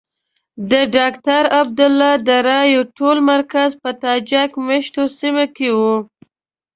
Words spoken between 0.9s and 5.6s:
ډاکټر عبدالله د رایو ټول مرکز په تاجک مېشتو سیمو